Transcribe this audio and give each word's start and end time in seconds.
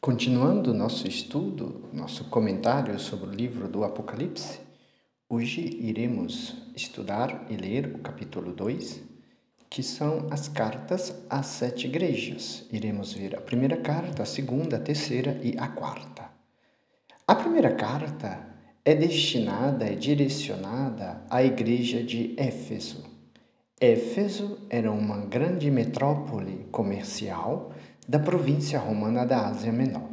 Continuando 0.00 0.72
nosso 0.72 1.08
estudo, 1.08 1.90
nosso 1.92 2.26
comentário 2.26 2.96
sobre 3.00 3.30
o 3.30 3.32
livro 3.32 3.66
do 3.66 3.82
Apocalipse, 3.82 4.60
hoje 5.28 5.60
iremos 5.60 6.54
estudar 6.76 7.46
e 7.50 7.56
ler 7.56 7.96
o 7.96 7.98
capítulo 7.98 8.52
2, 8.52 9.02
que 9.68 9.82
são 9.82 10.28
as 10.30 10.46
cartas 10.46 11.12
às 11.28 11.46
sete 11.46 11.88
igrejas. 11.88 12.64
Iremos 12.70 13.12
ver 13.12 13.34
a 13.36 13.40
primeira 13.40 13.76
carta, 13.76 14.22
a 14.22 14.26
segunda, 14.26 14.76
a 14.76 14.80
terceira 14.80 15.40
e 15.42 15.58
a 15.58 15.66
quarta. 15.66 16.30
A 17.26 17.34
primeira 17.34 17.74
carta 17.74 18.46
é 18.84 18.94
destinada, 18.94 19.84
é 19.84 19.96
direcionada 19.96 21.24
à 21.28 21.42
igreja 21.42 22.04
de 22.04 22.34
Éfeso. 22.36 23.02
Éfeso 23.80 24.58
era 24.70 24.92
uma 24.92 25.18
grande 25.18 25.68
metrópole 25.72 26.68
comercial 26.70 27.72
da 28.08 28.18
província 28.18 28.78
romana 28.78 29.26
da 29.26 29.48
Ásia 29.48 29.70
Menor. 29.70 30.08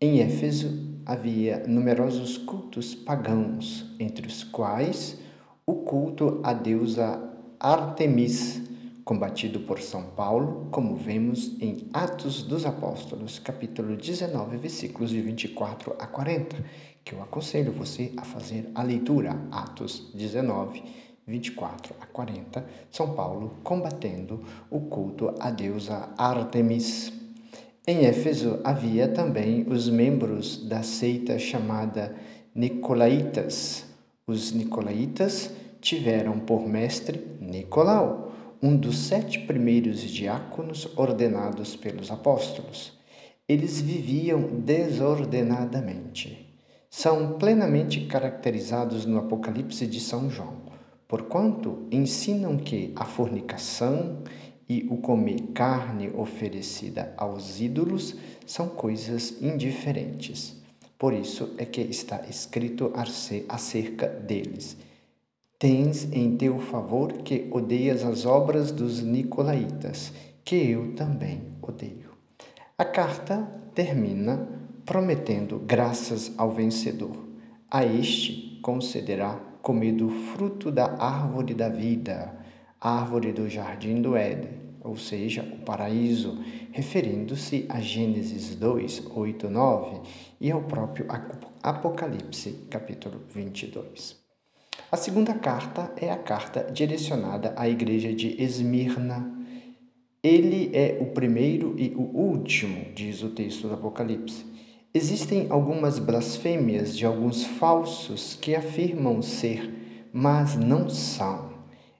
Em 0.00 0.20
Éfeso 0.20 1.00
havia 1.04 1.64
numerosos 1.66 2.38
cultos 2.38 2.94
pagãos, 2.94 3.84
entre 3.98 4.28
os 4.28 4.44
quais 4.44 5.18
o 5.66 5.74
culto 5.74 6.40
à 6.44 6.52
deusa 6.52 7.20
Artemis, 7.58 8.62
combatido 9.04 9.60
por 9.60 9.80
São 9.80 10.04
Paulo, 10.10 10.68
como 10.70 10.94
vemos 10.94 11.60
em 11.60 11.88
Atos 11.92 12.44
dos 12.44 12.64
Apóstolos, 12.64 13.40
capítulo 13.40 13.96
19, 13.96 14.56
versículos 14.56 15.10
de 15.10 15.20
24 15.20 15.96
a 15.98 16.06
40, 16.06 16.56
que 17.04 17.12
eu 17.12 17.22
aconselho 17.22 17.72
você 17.72 18.12
a 18.16 18.22
fazer 18.22 18.70
a 18.72 18.84
leitura, 18.84 19.36
Atos 19.50 20.12
19, 20.14 20.82
24 21.26 21.94
a 22.00 22.06
40, 22.06 22.64
São 22.90 23.14
Paulo 23.14 23.56
combatendo 23.64 24.44
o 24.70 24.80
culto 24.82 25.34
à 25.40 25.50
deusa 25.50 26.08
Artemis. 26.16 27.12
Em 27.86 28.04
Éfeso 28.04 28.60
havia 28.62 29.08
também 29.08 29.64
os 29.68 29.88
membros 29.88 30.66
da 30.68 30.82
seita 30.82 31.38
chamada 31.38 32.14
Nicolaitas. 32.54 33.84
Os 34.26 34.52
Nicolaitas 34.52 35.50
tiveram 35.80 36.38
por 36.38 36.66
mestre 36.66 37.38
Nicolau, 37.40 38.32
um 38.62 38.76
dos 38.76 38.98
sete 38.98 39.40
primeiros 39.40 40.00
diáconos 40.00 40.88
ordenados 40.96 41.76
pelos 41.76 42.10
apóstolos. 42.10 42.92
Eles 43.48 43.80
viviam 43.80 44.40
desordenadamente. 44.60 46.56
São 46.90 47.34
plenamente 47.34 48.06
caracterizados 48.06 49.04
no 49.06 49.18
Apocalipse 49.18 49.86
de 49.86 50.00
São 50.00 50.30
João, 50.30 50.66
porquanto 51.08 51.86
ensinam 51.90 52.56
que 52.56 52.92
a 52.96 53.04
fornicação 53.04 54.22
e 54.68 54.86
o 54.90 54.96
comer 54.96 55.40
carne 55.54 56.10
oferecida 56.14 57.14
aos 57.16 57.60
ídolos 57.60 58.16
são 58.44 58.68
coisas 58.68 59.40
indiferentes. 59.40 60.56
Por 60.98 61.12
isso 61.12 61.54
é 61.58 61.64
que 61.64 61.82
está 61.82 62.24
escrito 62.28 62.92
acerca 63.48 64.08
deles. 64.08 64.76
Tens 65.58 66.04
em 66.12 66.36
teu 66.36 66.58
favor 66.58 67.12
que 67.12 67.48
odeias 67.50 68.04
as 68.04 68.26
obras 68.26 68.72
dos 68.72 69.02
Nicolaitas, 69.02 70.12
que 70.44 70.56
eu 70.70 70.94
também 70.94 71.42
odeio. 71.62 72.10
A 72.76 72.84
carta 72.84 73.48
termina 73.74 74.48
prometendo 74.84 75.58
graças 75.58 76.32
ao 76.36 76.50
vencedor. 76.50 77.16
A 77.70 77.84
este 77.84 78.58
concederá 78.62 79.40
comer 79.66 79.90
do 79.90 80.08
fruto 80.08 80.70
da 80.70 80.94
árvore 80.96 81.52
da 81.52 81.68
vida 81.68 82.38
árvore 82.80 83.32
do 83.32 83.48
jardim 83.48 84.00
do 84.00 84.16
Éden, 84.16 84.60
ou 84.80 84.96
seja, 84.96 85.42
o 85.42 85.64
paraíso, 85.64 86.38
referindo-se 86.70 87.66
a 87.68 87.80
Gênesis 87.80 88.54
2, 88.54 89.08
8, 89.12 89.50
9 89.50 90.02
e 90.40 90.52
ao 90.52 90.62
próprio 90.62 91.06
Apocalipse, 91.60 92.68
capítulo 92.70 93.22
22. 93.34 94.16
A 94.92 94.96
segunda 94.96 95.34
carta 95.34 95.92
é 95.96 96.12
a 96.12 96.16
carta 96.16 96.70
direcionada 96.72 97.52
à 97.56 97.68
igreja 97.68 98.14
de 98.14 98.40
Esmirna. 98.40 99.34
Ele 100.22 100.70
é 100.72 100.96
o 101.00 101.06
primeiro 101.06 101.74
e 101.76 101.92
o 101.96 102.02
último, 102.02 102.92
diz 102.94 103.20
o 103.20 103.30
texto 103.30 103.66
do 103.66 103.74
Apocalipse. 103.74 104.44
Existem 104.96 105.48
algumas 105.50 105.98
blasfêmias 105.98 106.96
de 106.96 107.04
alguns 107.04 107.44
falsos 107.44 108.34
que 108.34 108.54
afirmam 108.54 109.20
ser, 109.20 110.08
mas 110.10 110.56
não 110.56 110.88
são. 110.88 111.50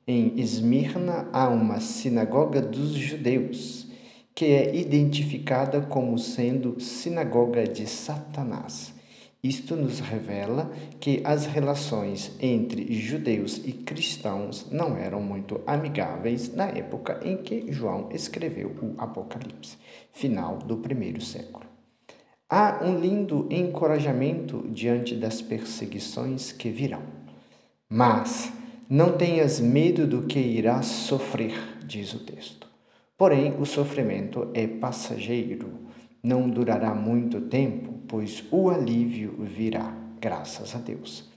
Em 0.08 0.40
Esmirna 0.40 1.28
há 1.30 1.46
uma 1.46 1.78
sinagoga 1.78 2.62
dos 2.62 2.92
judeus, 2.92 3.86
que 4.34 4.46
é 4.46 4.74
identificada 4.74 5.82
como 5.82 6.18
sendo 6.18 6.80
sinagoga 6.80 7.64
de 7.64 7.86
Satanás. 7.86 8.94
Isto 9.44 9.76
nos 9.76 10.00
revela 10.00 10.72
que 10.98 11.20
as 11.22 11.44
relações 11.44 12.32
entre 12.40 12.94
judeus 12.94 13.60
e 13.62 13.72
cristãos 13.72 14.70
não 14.72 14.96
eram 14.96 15.20
muito 15.20 15.60
amigáveis 15.66 16.54
na 16.54 16.68
época 16.68 17.20
em 17.22 17.36
que 17.36 17.70
João 17.70 18.08
escreveu 18.10 18.68
o 18.80 18.94
Apocalipse, 18.96 19.76
final 20.12 20.56
do 20.56 20.78
primeiro 20.78 21.20
século. 21.20 21.65
Há 22.48 22.78
um 22.84 23.00
lindo 23.00 23.48
encorajamento 23.50 24.64
diante 24.68 25.16
das 25.16 25.42
perseguições 25.42 26.52
que 26.52 26.70
virão. 26.70 27.02
Mas 27.88 28.52
não 28.88 29.18
tenhas 29.18 29.58
medo 29.58 30.06
do 30.06 30.22
que 30.28 30.38
irás 30.38 30.86
sofrer, 30.86 31.54
diz 31.84 32.14
o 32.14 32.20
texto. 32.20 32.68
Porém, 33.18 33.60
o 33.60 33.66
sofrimento 33.66 34.48
é 34.54 34.64
passageiro, 34.64 35.88
não 36.22 36.48
durará 36.48 36.94
muito 36.94 37.40
tempo, 37.40 37.94
pois 38.06 38.44
o 38.52 38.70
alívio 38.70 39.34
virá, 39.40 39.92
graças 40.20 40.72
a 40.76 40.78
Deus. 40.78 41.28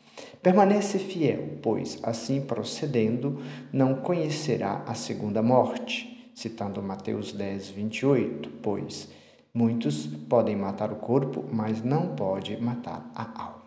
Permanece 0.44 1.00
fiel, 1.00 1.58
pois, 1.60 1.98
assim 2.04 2.40
procedendo, 2.40 3.42
não 3.74 3.96
conhecerá 3.96 4.84
a 4.86 4.94
segunda 4.94 5.42
morte. 5.42 6.32
Citando 6.36 6.84
Mateus 6.84 7.32
10, 7.32 7.70
28, 7.70 8.50
pois 8.62 9.10
muitos 9.54 10.06
podem 10.06 10.56
matar 10.56 10.92
o 10.92 10.98
corpo, 10.98 11.46
mas 11.52 11.84
não 11.84 12.16
pode 12.16 12.56
matar 12.62 13.10
a 13.16 13.42
alma. 13.42 13.60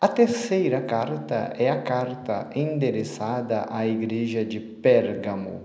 A 0.00 0.08
terceira 0.08 0.80
carta 0.80 1.54
é 1.58 1.70
a 1.70 1.82
carta 1.82 2.48
endereçada 2.54 3.66
à 3.68 3.86
igreja 3.86 4.42
de 4.42 4.58
Pérgamo. 4.58 5.64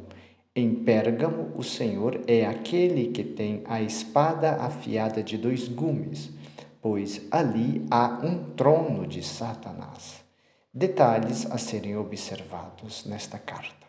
Em 0.53 0.75
Pérgamo, 0.75 1.53
o 1.55 1.63
Senhor 1.63 2.19
é 2.27 2.45
aquele 2.45 3.07
que 3.07 3.23
tem 3.23 3.63
a 3.65 3.81
espada 3.81 4.57
afiada 4.57 5.23
de 5.23 5.37
dois 5.37 5.69
gumes, 5.69 6.31
pois 6.81 7.21
ali 7.31 7.85
há 7.89 8.19
um 8.23 8.51
trono 8.55 9.07
de 9.07 9.23
Satanás. 9.23 10.23
Detalhes 10.73 11.49
a 11.49 11.57
serem 11.57 11.95
observados 11.95 13.05
nesta 13.05 13.39
carta. 13.39 13.85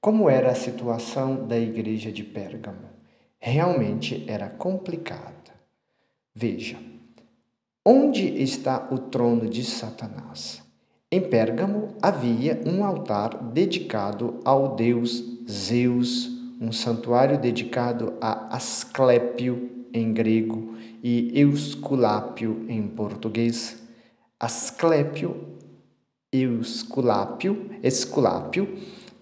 Como 0.00 0.30
era 0.30 0.52
a 0.52 0.54
situação 0.54 1.46
da 1.46 1.58
igreja 1.58 2.12
de 2.12 2.22
Pérgamo? 2.22 3.01
Realmente 3.44 4.24
era 4.28 4.48
complicada. 4.48 5.52
Veja, 6.32 6.78
Onde 7.84 8.40
está 8.40 8.88
o 8.92 8.96
trono 8.96 9.48
de 9.48 9.64
Satanás? 9.64 10.62
Em 11.10 11.20
Pérgamo 11.20 11.96
havia 12.00 12.62
um 12.64 12.84
altar 12.84 13.36
dedicado 13.42 14.38
ao 14.44 14.76
deus 14.76 15.20
Zeus, 15.50 16.30
um 16.60 16.70
santuário 16.70 17.36
dedicado 17.36 18.14
a 18.20 18.54
Asclépio 18.54 19.68
em 19.92 20.12
grego 20.12 20.76
e 21.02 21.32
Eusculápio 21.34 22.64
em 22.68 22.86
português. 22.86 23.82
Asclépio, 24.38 25.58
Eusculápio, 26.32 27.68
Esculápio 27.82 28.78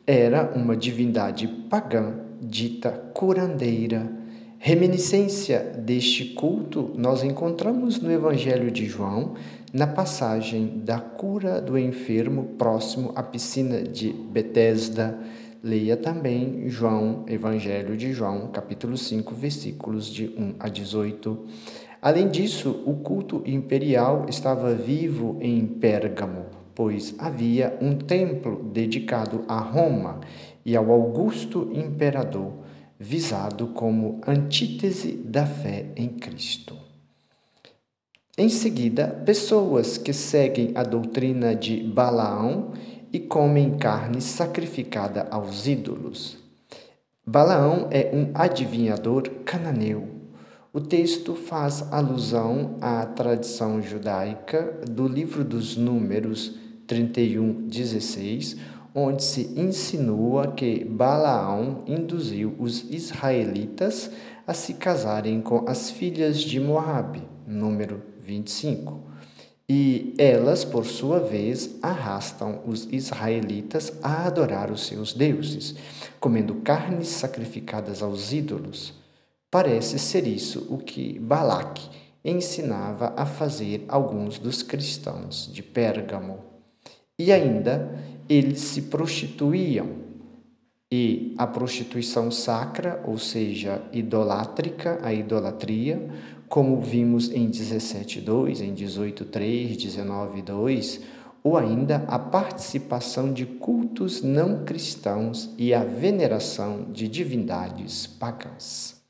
era 0.07 0.53
uma 0.55 0.77
divindade 0.77 1.49
pagã 1.71 2.30
dita 2.41 2.91
curandeira 2.91 4.21
Reminiscência 4.63 5.61
deste 5.79 6.35
culto 6.35 6.91
nós 6.95 7.25
encontramos 7.25 7.99
no 7.99 8.13
Evangelho 8.13 8.71
de 8.71 8.85
João, 8.85 9.33
na 9.73 9.87
passagem 9.87 10.83
da 10.85 11.01
cura 11.01 11.63
do 11.63 11.79
enfermo 11.79 12.45
próximo 12.59 13.11
à 13.17 13.23
piscina 13.23 13.83
de 13.83 14.13
Betesda. 14.13 15.19
Leia 15.65 15.97
também 15.97 16.69
João, 16.69 17.25
Evangelho 17.27 17.97
de 17.97 18.13
João, 18.13 18.49
capítulo 18.49 18.99
5, 18.99 19.35
versículos 19.35 20.13
de 20.13 20.27
1 20.27 20.57
a 20.61 20.69
18. 20.69 21.43
Além 22.03 22.29
disso, 22.29 22.83
o 22.85 22.97
culto 22.97 23.43
imperial 23.47 24.27
estava 24.29 24.75
vivo 24.75 25.39
em 25.41 25.67
Pérgamo, 25.67 26.45
pois 26.75 27.15
havia 27.19 27.79
um 27.81 27.97
templo 27.97 28.63
dedicado 28.75 29.43
a 29.49 29.59
Roma 29.59 30.21
e 30.65 30.77
ao 30.77 30.91
Augusto 30.91 31.71
imperador 31.73 32.53
visado 32.99 33.69
como 33.69 34.21
antítese 34.27 35.13
da 35.13 35.47
fé 35.47 35.87
em 35.97 36.09
Cristo. 36.09 36.77
Em 38.37 38.49
seguida, 38.49 39.09
pessoas 39.25 39.97
que 39.97 40.13
seguem 40.13 40.73
a 40.75 40.83
doutrina 40.83 41.55
de 41.55 41.83
Balaão 41.83 42.73
e 43.13 43.19
comem 43.19 43.77
carne 43.77 44.21
sacrificada 44.21 45.27
aos 45.31 45.67
ídolos. 45.67 46.39
Balaão 47.27 47.89
é 47.91 48.11
um 48.15 48.31
adivinhador 48.35 49.29
cananeu. 49.45 50.09
O 50.73 50.81
texto 50.81 51.35
faz 51.35 51.93
alusão 51.93 52.77
à 52.81 53.05
tradição 53.05 53.83
judaica 53.83 54.81
do 54.89 55.09
livro 55.09 55.43
dos 55.43 55.77
Números 55.77 56.55
31, 56.87 57.67
16, 57.67 58.57
onde 58.95 59.23
se 59.23 59.53
insinua 59.57 60.49
que 60.49 60.85
Balaão 60.85 61.85
induziu 61.87 62.55
os 62.59 62.85
israelitas 62.91 64.11
a 64.47 64.53
se 64.53 64.75
casarem 64.75 65.41
com 65.41 65.65
as 65.69 65.91
filhas 65.91 66.41
de 66.41 66.59
Moabe, 66.59 67.23
número 67.47 68.03
25. 68.21 69.11
E 69.69 70.15
elas, 70.19 70.65
por 70.65 70.85
sua 70.85 71.21
vez, 71.21 71.77
arrastam 71.81 72.61
os 72.67 72.89
israelitas 72.91 73.93
a 74.03 74.27
adorar 74.27 74.69
os 74.69 74.85
seus 74.85 75.13
deuses, 75.13 75.77
comendo 76.19 76.57
carnes 76.57 77.07
sacrificadas 77.07 78.03
aos 78.03 78.33
ídolos. 78.33 78.93
Parece 79.49 79.99
ser 79.99 80.27
isso 80.27 80.67
o 80.69 80.79
que 80.79 81.19
Balaque 81.21 81.89
ensinava 82.25 83.15
a 83.17 83.25
fazer 83.25 83.85
alguns 83.87 84.39
dos 84.39 84.63
cristãos 84.63 85.49
de 85.53 85.63
Pérgamo. 85.63 86.39
E 87.19 87.31
ainda 87.31 87.97
eles 88.31 88.61
se 88.61 88.83
prostituíam. 88.83 90.09
E 90.93 91.35
a 91.37 91.47
prostituição 91.47 92.31
sacra, 92.31 93.03
ou 93.05 93.19
seja, 93.19 93.83
idolátrica, 93.93 95.01
a 95.03 95.13
idolatria, 95.13 96.09
como 96.49 96.81
vimos 96.81 97.31
em 97.31 97.49
17.2, 97.51 98.61
em 98.61 98.75
18.3, 98.75 99.77
19.2, 99.77 101.01
ou 101.43 101.57
ainda 101.57 102.05
a 102.09 102.19
participação 102.19 103.33
de 103.33 103.47
cultos 103.47 104.23
não 104.23 104.65
cristãos 104.65 105.51
e 105.57 105.73
a 105.73 105.83
veneração 105.85 106.87
de 106.93 107.09
divindades 107.09 108.07
pagãs. 108.07 109.01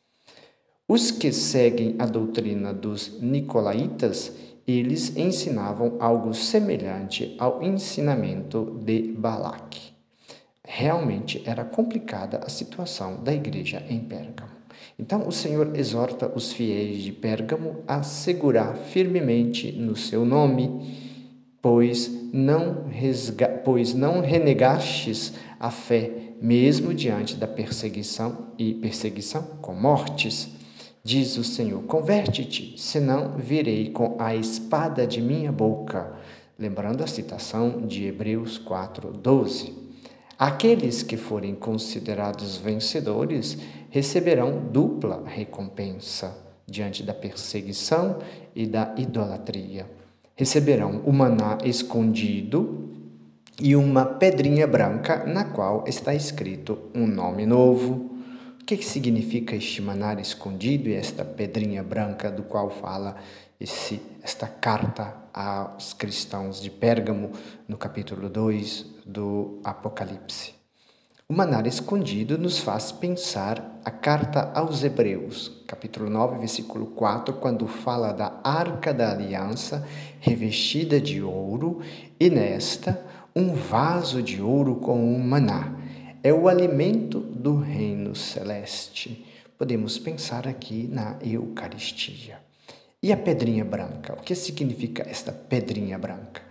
Os 0.86 1.10
que 1.10 1.32
seguem 1.32 1.96
a 1.98 2.06
doutrina 2.06 2.74
dos 2.74 3.20
nicolaítas, 3.20 4.32
eles 4.78 5.16
ensinavam 5.16 5.96
algo 5.98 6.34
semelhante 6.34 7.34
ao 7.38 7.62
ensinamento 7.62 8.78
de 8.84 9.14
Balaque. 9.16 9.92
Realmente 10.64 11.42
era 11.44 11.64
complicada 11.64 12.38
a 12.44 12.48
situação 12.48 13.22
da 13.22 13.34
igreja 13.34 13.84
em 13.88 13.98
Pérgamo. 13.98 14.50
Então 14.98 15.26
o 15.26 15.32
Senhor 15.32 15.74
exorta 15.74 16.30
os 16.34 16.52
fiéis 16.52 17.02
de 17.02 17.10
Pérgamo 17.10 17.82
a 17.88 18.02
segurar 18.02 18.76
firmemente 18.76 19.72
no 19.72 19.96
seu 19.96 20.24
nome, 20.24 20.96
pois 21.60 22.10
não, 22.32 22.86
resga 22.88 23.48
pois 23.48 23.94
não 23.94 24.20
renegastes 24.20 25.32
a 25.58 25.70
fé, 25.70 26.10
mesmo 26.40 26.94
diante 26.94 27.34
da 27.34 27.46
perseguição 27.46 28.48
e 28.58 28.74
perseguição 28.74 29.42
com 29.60 29.74
mortes. 29.74 30.59
Diz 31.10 31.36
o 31.36 31.42
Senhor: 31.42 31.82
Converte-te, 31.82 32.74
senão 32.76 33.32
virei 33.36 33.90
com 33.90 34.14
a 34.16 34.36
espada 34.36 35.04
de 35.04 35.20
minha 35.20 35.50
boca. 35.50 36.12
Lembrando 36.56 37.02
a 37.02 37.06
citação 37.08 37.84
de 37.84 38.06
Hebreus 38.06 38.58
4:12. 38.58 39.72
Aqueles 40.38 41.02
que 41.02 41.16
forem 41.16 41.56
considerados 41.56 42.58
vencedores 42.58 43.58
receberão 43.90 44.68
dupla 44.70 45.24
recompensa 45.26 46.32
diante 46.64 47.02
da 47.02 47.12
perseguição 47.12 48.18
e 48.54 48.64
da 48.64 48.94
idolatria. 48.96 49.90
Receberão 50.36 51.02
o 51.04 51.12
maná 51.12 51.58
escondido 51.64 52.88
e 53.60 53.74
uma 53.74 54.06
pedrinha 54.06 54.64
branca 54.64 55.24
na 55.26 55.42
qual 55.42 55.82
está 55.88 56.14
escrito 56.14 56.78
um 56.94 57.04
nome 57.04 57.44
novo 57.46 58.19
o 58.60 58.64
que, 58.64 58.76
que 58.76 58.84
significa 58.84 59.56
este 59.56 59.80
manar 59.80 60.20
escondido 60.20 60.88
e 60.88 60.94
esta 60.94 61.24
pedrinha 61.24 61.82
branca 61.82 62.30
do 62.30 62.42
qual 62.42 62.70
fala 62.70 63.16
esse, 63.58 64.00
esta 64.22 64.46
carta 64.46 65.16
aos 65.32 65.94
cristãos 65.94 66.60
de 66.60 66.70
Pérgamo 66.70 67.32
no 67.66 67.78
capítulo 67.78 68.28
2 68.28 68.86
do 69.06 69.60
Apocalipse? 69.64 70.54
O 71.26 71.32
manar 71.32 71.66
escondido 71.66 72.36
nos 72.36 72.58
faz 72.58 72.92
pensar 72.92 73.80
a 73.84 73.90
carta 73.90 74.52
aos 74.54 74.84
Hebreus, 74.84 75.62
capítulo 75.66 76.10
9, 76.10 76.38
versículo 76.38 76.86
4, 76.86 77.34
quando 77.34 77.66
fala 77.66 78.12
da 78.12 78.40
arca 78.44 78.92
da 78.92 79.10
aliança 79.10 79.86
revestida 80.20 81.00
de 81.00 81.22
ouro 81.22 81.80
e 82.18 82.28
nesta 82.28 83.00
um 83.34 83.54
vaso 83.54 84.22
de 84.22 84.42
ouro 84.42 84.76
com 84.76 85.02
um 85.02 85.18
maná 85.18 85.80
é 86.22 86.32
o 86.32 86.48
alimento 86.48 87.18
do 87.18 87.56
reino 87.56 88.14
celeste. 88.14 89.26
Podemos 89.56 89.98
pensar 89.98 90.46
aqui 90.46 90.88
na 90.90 91.16
Eucaristia. 91.22 92.38
E 93.02 93.12
a 93.12 93.16
pedrinha 93.16 93.64
branca? 93.64 94.12
O 94.12 94.22
que 94.22 94.34
significa 94.34 95.06
esta 95.08 95.32
pedrinha 95.32 95.98
branca? 95.98 96.42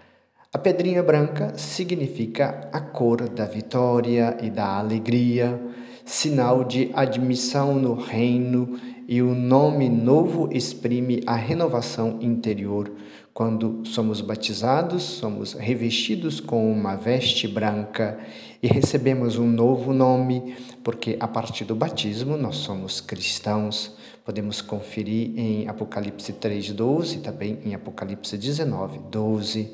A 0.52 0.58
pedrinha 0.58 1.04
branca 1.04 1.56
significa 1.56 2.68
a 2.74 2.82
cor 2.82 3.30
da 3.30 3.46
vitória 3.46 4.36
e 4.42 4.50
da 4.50 4.78
alegria, 4.78 5.62
sinal 6.04 6.64
de 6.64 6.90
admissão 6.96 7.76
no 7.76 7.94
reino, 7.94 8.80
e 9.12 9.24
o 9.24 9.34
nome 9.34 9.90
novo 9.90 10.48
exprime 10.52 11.24
a 11.26 11.34
renovação 11.34 12.20
interior. 12.22 12.92
Quando 13.34 13.82
somos 13.84 14.22
batizados, 14.22 15.02
somos 15.02 15.54
revestidos 15.54 16.40
com 16.40 16.72
uma 16.72 16.96
veste 16.96 17.48
branca 17.48 18.20
e 18.62 18.68
recebemos 18.68 19.36
um 19.36 19.48
novo 19.48 19.94
nome, 19.94 20.56
porque 20.84 21.18
a 21.20 21.28
partir 21.28 21.66
do 21.66 21.74
batismo 21.74 22.38
nós 22.38 22.58
somos 22.58 23.02
cristãos. 23.02 23.96
Podemos 24.24 24.62
conferir 24.62 25.32
em 25.36 25.68
Apocalipse 25.68 26.34
3:12, 26.34 27.22
também 27.24 27.58
em 27.66 27.74
Apocalipse 27.74 28.38
19:12, 28.38 29.70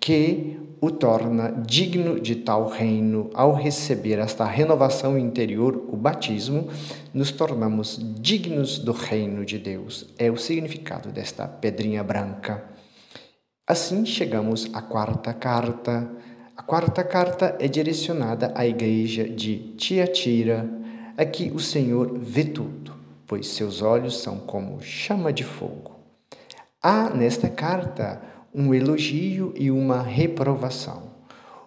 que 0.00 0.58
o 0.80 0.90
torna 0.90 1.52
digno 1.66 2.18
de 2.18 2.36
tal 2.36 2.68
reino. 2.68 3.30
Ao 3.34 3.52
receber 3.52 4.18
esta 4.18 4.44
renovação 4.44 5.18
interior, 5.18 5.76
o 5.88 5.96
batismo, 5.96 6.68
nos 7.12 7.30
tornamos 7.30 8.00
dignos 8.18 8.78
do 8.78 8.92
reino 8.92 9.44
de 9.44 9.58
Deus. 9.58 10.06
É 10.18 10.30
o 10.30 10.36
significado 10.36 11.10
desta 11.10 11.46
pedrinha 11.46 12.02
branca. 12.02 12.64
Assim 13.66 14.06
chegamos 14.06 14.68
à 14.72 14.80
quarta 14.80 15.34
carta 15.34 16.10
a 16.60 16.62
quarta 16.62 17.02
carta 17.02 17.56
é 17.58 17.66
direcionada 17.66 18.52
à 18.54 18.66
igreja 18.66 19.26
de 19.26 19.72
Tiatira. 19.78 20.68
Aqui 21.16 21.50
o 21.54 21.58
Senhor 21.58 22.18
vê 22.18 22.44
tudo, 22.44 22.94
pois 23.26 23.48
seus 23.48 23.80
olhos 23.80 24.20
são 24.20 24.38
como 24.38 24.78
chama 24.82 25.32
de 25.32 25.42
fogo. 25.42 25.98
Há 26.82 27.08
nesta 27.14 27.48
carta 27.48 28.20
um 28.54 28.74
elogio 28.74 29.52
e 29.56 29.70
uma 29.70 30.02
reprovação. 30.02 31.04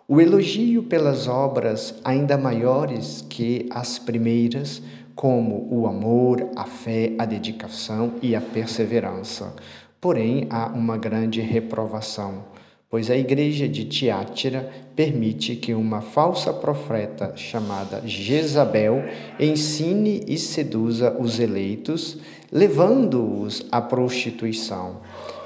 O 0.07 0.19
elogio 0.19 0.83
pelas 0.83 1.27
obras 1.27 1.95
ainda 2.03 2.37
maiores 2.37 3.25
que 3.29 3.67
as 3.69 3.97
primeiras, 3.97 4.81
como 5.15 5.67
o 5.71 5.87
amor, 5.87 6.49
a 6.55 6.65
fé, 6.65 7.13
a 7.17 7.25
dedicação 7.25 8.13
e 8.21 8.35
a 8.35 8.41
perseverança. 8.41 9.55
Porém, 10.01 10.47
há 10.49 10.67
uma 10.67 10.97
grande 10.97 11.39
reprovação 11.39 12.53
pois 12.93 13.09
a 13.09 13.17
igreja 13.17 13.67
de 13.67 13.85
Tiátira 13.85 14.71
permite 14.95 15.55
que 15.55 15.73
uma 15.73 15.99
falsa 15.99 16.53
profeta 16.53 17.33
chamada 17.35 18.03
Jezabel 18.05 19.03
ensine 19.39 20.23
e 20.27 20.37
seduza 20.37 21.17
os 21.19 21.39
eleitos, 21.39 22.19
levando-os 22.51 23.65
à 23.71 23.81
prostituição. 23.81 24.97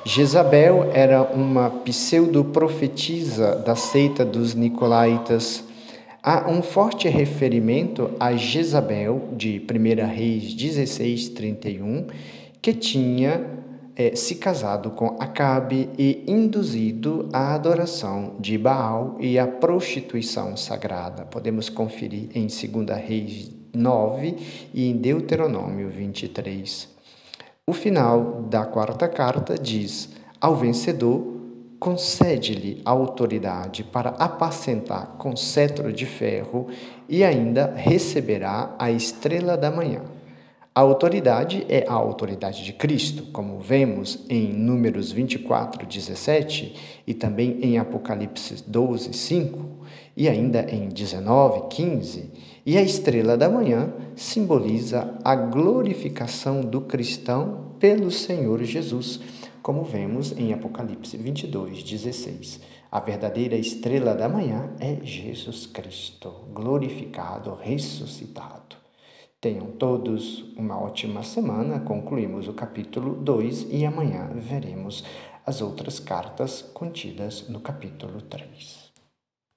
Jezabel 0.08 0.90
era 0.94 1.22
uma 1.22 1.70
pseudo-profetisa 1.70 3.58
da 3.58 3.76
seita 3.76 4.24
dos 4.24 4.56
Nicolaitas. 4.56 5.66
Há 6.24 6.50
um 6.50 6.62
forte 6.62 7.10
referimento 7.10 8.12
a 8.18 8.34
Jezabel, 8.34 9.34
de 9.36 9.62
1 9.70 10.08
Reis 10.08 10.54
16, 10.54 11.28
31, 11.32 12.08
que 12.62 12.74
tinha 12.74 13.46
é, 13.98 14.16
se 14.16 14.36
casado 14.36 14.92
com 14.92 15.18
Acabe 15.20 15.90
e 15.98 16.24
induzido 16.26 17.28
à 17.34 17.54
adoração 17.54 18.38
de 18.40 18.58
Baal 18.58 19.18
e 19.20 19.38
à 19.38 19.46
prostituição 19.46 20.56
sagrada. 20.56 21.26
Podemos 21.26 21.68
conferir 21.68 22.30
em 22.34 22.48
2 22.48 22.98
Reis 23.06 23.52
9 23.76 24.36
e 24.74 24.90
em 24.90 24.96
Deuteronômio 24.96 25.90
23. 25.90 26.97
O 27.70 27.74
final 27.74 28.44
da 28.44 28.64
quarta 28.64 29.10
carta 29.10 29.56
diz: 29.56 30.08
Ao 30.40 30.56
vencedor, 30.56 31.22
concede-lhe 31.78 32.82
a 32.86 32.92
autoridade 32.92 33.84
para 33.84 34.12
apacentar 34.12 35.18
com 35.18 35.36
cetro 35.36 35.92
de 35.92 36.06
ferro 36.06 36.68
e 37.10 37.26
ainda 37.26 37.74
receberá 37.76 38.74
a 38.80 38.90
estrela 38.90 39.58
da 39.58 39.70
manhã. 39.70 40.02
A 40.74 40.80
autoridade 40.80 41.66
é 41.68 41.86
a 41.90 41.94
autoridade 41.94 42.64
de 42.64 42.72
Cristo, 42.72 43.24
como 43.34 43.60
vemos 43.60 44.24
em 44.30 44.54
Números 44.54 45.12
24, 45.12 45.86
17 45.86 47.02
e 47.06 47.14
também 47.14 47.60
em 47.62 47.78
Apocalipse 47.78 48.64
12, 48.66 49.12
5 49.12 49.60
e 50.16 50.30
ainda 50.30 50.66
em 50.74 50.88
19, 50.88 51.68
15. 51.70 52.32
E 52.68 52.78
a 52.78 52.82
estrela 52.82 53.38
da 53.38 53.48
manhã 53.48 53.94
simboliza 54.14 55.18
a 55.24 55.34
glorificação 55.38 56.60
do 56.60 56.82
cristão 56.82 57.72
pelo 57.80 58.12
Senhor 58.12 58.62
Jesus, 58.62 59.22
como 59.64 59.86
vemos 59.86 60.34
em 60.34 60.52
Apocalipse 60.52 61.16
22, 61.16 61.82
16. 61.82 62.60
A 62.92 63.00
verdadeira 63.00 63.56
estrela 63.56 64.14
da 64.14 64.28
manhã 64.28 64.70
é 64.82 64.98
Jesus 65.02 65.66
Cristo, 65.66 66.30
glorificado, 66.52 67.56
ressuscitado. 67.56 68.76
Tenham 69.40 69.68
todos 69.68 70.54
uma 70.58 70.78
ótima 70.78 71.24
semana. 71.24 71.80
Concluímos 71.80 72.50
o 72.50 72.54
capítulo 72.54 73.16
2 73.16 73.68
e 73.72 73.86
amanhã 73.86 74.30
veremos 74.36 75.06
as 75.46 75.62
outras 75.62 76.02
cartas 76.02 76.64
contidas 76.74 77.48
no 77.48 77.62
capítulo 77.62 78.20
3. 78.24 78.87